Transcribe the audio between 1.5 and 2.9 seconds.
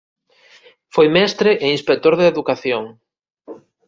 e inspector de Educación.